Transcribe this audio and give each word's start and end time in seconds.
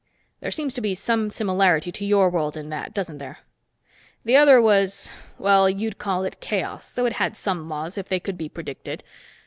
There 0.39 0.49
seems 0.49 0.73
to 0.73 0.81
be 0.81 0.95
some 0.95 1.29
similarity 1.29 1.91
to 1.91 2.03
your 2.07 2.31
world 2.31 2.57
in 2.57 2.69
that, 2.69 2.91
doesn't 2.91 3.19
there? 3.19 3.41
The 4.25 4.35
other 4.35 4.59
was 4.59 5.11
well, 5.37 5.69
you'd 5.69 5.99
call 5.99 6.23
it 6.23 6.41
chaos, 6.41 6.89
though 6.89 7.05
it 7.05 7.17
had 7.21 7.37
some 7.37 7.69
laws, 7.69 7.99
if 7.99 8.09
they 8.09 8.19
could 8.19 8.35
be 8.35 8.49
predicted. 8.49 9.03